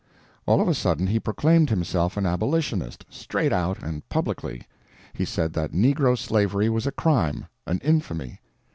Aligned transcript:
All 0.47 0.59
of 0.61 0.67
a 0.67 0.73
sudden 0.73 1.05
he 1.05 1.19
proclaimed 1.19 1.69
himself 1.69 2.17
an 2.17 2.25
abolitionist—straight 2.25 3.53
out 3.53 3.83
and 3.83 4.01
publicly! 4.09 4.63
He 5.13 5.25
said 5.25 5.53
that 5.53 5.73
negro 5.73 6.17
slavery 6.17 6.69
was 6.69 6.87
a 6.87 6.91
crime, 6.91 7.45
an 7.67 7.77
infamy. 7.83 8.39